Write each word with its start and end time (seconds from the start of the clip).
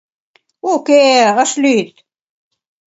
—Уке, 0.71 1.03
ыш 1.43 1.51
лӱд. 1.63 1.91